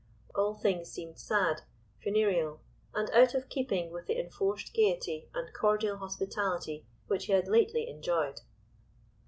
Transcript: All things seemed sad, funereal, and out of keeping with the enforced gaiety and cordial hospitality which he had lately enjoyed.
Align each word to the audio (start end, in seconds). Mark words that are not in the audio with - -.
All 0.33 0.55
things 0.55 0.89
seemed 0.91 1.19
sad, 1.19 1.61
funereal, 2.03 2.59
and 2.95 3.07
out 3.11 3.35
of 3.35 3.47
keeping 3.49 3.91
with 3.91 4.07
the 4.07 4.17
enforced 4.19 4.73
gaiety 4.73 5.29
and 5.35 5.53
cordial 5.53 5.97
hospitality 5.97 6.87
which 7.05 7.25
he 7.27 7.33
had 7.33 7.47
lately 7.47 7.87
enjoyed. 7.87 8.41